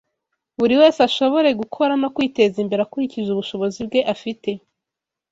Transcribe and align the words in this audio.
buri 0.59 0.75
wese 0.81 0.99
ashobore 1.07 1.49
gukora 1.61 1.93
no 2.01 2.09
kwiteza 2.15 2.55
imbere 2.63 2.81
akurikije 2.83 3.29
ubushobozi 3.31 3.79
bwe 3.87 3.99
afite. 4.13 4.49